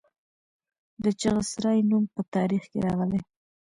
د 1.03 1.05
چغسرای 1.21 1.79
نوم 1.89 2.03
په 2.13 2.21
تاریخ 2.35 2.63
کې 2.71 2.79
راغلی 2.87 3.19